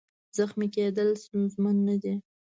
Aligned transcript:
زخمي 0.37 0.67
کېدل 0.75 1.09
ستونزمن 1.23 1.75
نه 1.87 1.95
دي. 2.01 2.13